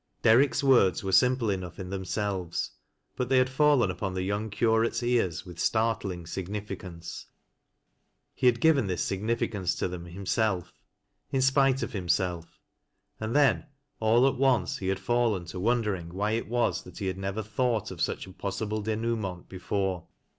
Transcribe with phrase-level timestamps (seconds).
[0.23, 2.71] Derrick's words were simple enough in tiiemselves,
[3.15, 7.27] but they had fallen up&n the young Curate's ears with startling significance.
[8.33, 10.73] He had given this signi ficance to tliRin himself,—
[11.31, 12.59] in spite of himself,—
[13.19, 13.67] and then
[14.01, 17.23] a\l at once he had fallen to wondering why it was that U* JOAN AND
[17.23, 17.23] TRW PIOTUBB.
[17.23, 17.43] 97 had never
[17.77, 20.07] thought of such a p(/ssible denouement before.